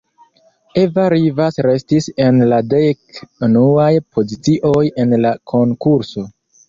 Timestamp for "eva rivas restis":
0.83-2.07